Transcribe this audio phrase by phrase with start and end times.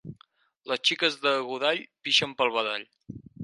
[0.71, 2.91] Les xiques de Godall pixen pel badall.